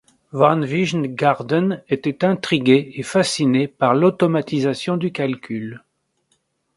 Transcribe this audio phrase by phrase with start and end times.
[0.31, 5.83] Van Wijngaarden était intrigué et fasciné par l'automatisation du calcul.